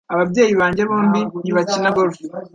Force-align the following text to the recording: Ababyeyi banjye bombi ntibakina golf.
Ababyeyi 0.13 0.53
banjye 0.61 0.83
bombi 0.89 1.21
ntibakina 1.43 1.89
golf. 1.95 2.15